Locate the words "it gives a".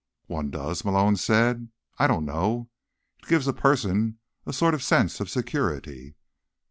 3.21-3.53